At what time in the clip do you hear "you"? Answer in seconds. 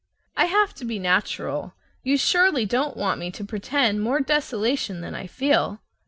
2.01-2.17